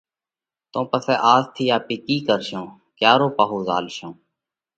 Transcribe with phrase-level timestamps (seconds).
[0.71, 2.65] تو پسئہ آز ٿِي آپي ڪِي ڪرشون؟
[2.97, 4.11] ڪيا رو پاهو زهالشون